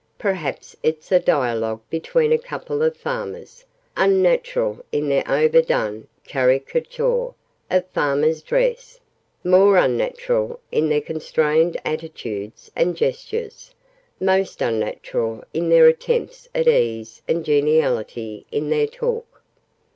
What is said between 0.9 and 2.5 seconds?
a dialogue between a